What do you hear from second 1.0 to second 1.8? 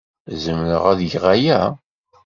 geɣ aya?